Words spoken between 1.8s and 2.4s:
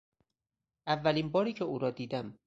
دیدم